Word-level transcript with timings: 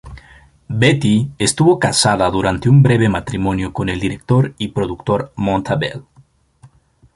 Betty 0.79 1.29
estuvo 1.37 1.77
casada 1.77 2.31
durante 2.31 2.67
un 2.71 2.81
breve 2.81 3.07
matrimonio 3.07 3.71
con 3.71 3.87
el 3.87 3.99
director 3.99 4.55
y 4.57 4.69
productor 4.69 5.31
Monta 5.35 5.75
Bell. 5.75 6.03